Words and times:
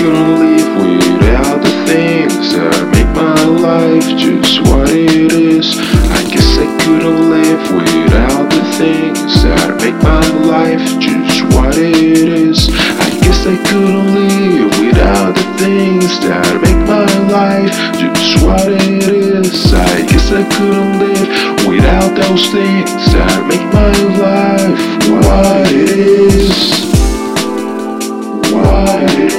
couldn't 0.00 0.38
live 0.40 0.76
without 0.80 1.60
the 1.60 1.74
things 1.84 2.54
that 2.54 2.88
make 2.96 3.12
my 3.12 3.36
life 3.44 4.08
just 4.16 4.62
what 4.62 4.88
it 4.88 5.30
is. 5.30 5.76
I 6.16 6.24
guess 6.24 6.56
I 6.56 6.64
couldn't 6.80 7.28
live 7.28 7.60
without 7.68 8.48
the 8.48 8.64
things 8.80 9.42
that 9.44 9.76
make 9.76 10.00
my 10.00 10.24
life 10.48 10.80
just 11.04 11.44
what 11.52 11.76
it 11.76 12.00
is. 12.00 12.70
I 12.72 13.10
guess 13.20 13.44
I 13.44 13.56
couldn't 13.68 14.14
live 14.16 14.72
without 14.80 15.34
the 15.36 15.44
things 15.60 16.08
that 16.24 16.48
make 16.64 16.80
my 16.88 17.04
life 17.28 17.76
just 18.00 18.42
what 18.42 18.72
it 18.72 19.04
is. 19.04 19.74
I 19.74 20.00
guess 20.08 20.32
I 20.32 20.48
couldn't 20.56 20.96
live 20.96 21.28
without 21.68 22.16
those 22.16 22.48
things 22.48 22.88
that 23.12 23.44
make 23.44 23.68
my 23.68 23.92
life 24.16 24.80
what 25.12 25.68
it 25.68 25.90
is. 25.92 26.89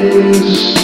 Is. 0.03 0.80